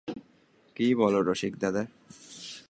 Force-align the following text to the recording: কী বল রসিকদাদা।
কী 0.75 0.87
বল 0.95 1.13
রসিকদাদা। 1.21 1.83